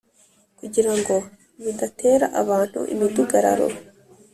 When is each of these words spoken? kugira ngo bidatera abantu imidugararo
kugira 0.59 0.91
ngo 0.99 1.15
bidatera 1.63 2.25
abantu 2.41 2.79
imidugararo 2.93 3.67